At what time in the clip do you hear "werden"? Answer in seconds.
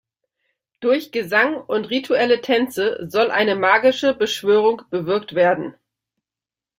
5.35-5.75